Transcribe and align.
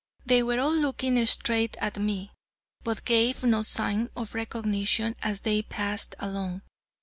They 0.25 0.41
were 0.41 0.59
all 0.59 0.73
looking 0.73 1.23
straight 1.27 1.77
at 1.77 1.97
me, 1.99 2.31
but 2.83 3.05
gave 3.05 3.43
no 3.43 3.61
sign 3.61 4.09
of 4.15 4.33
recognition 4.33 5.15
as 5.21 5.41
they 5.41 5.61
passed 5.61 6.15
along. 6.17 6.63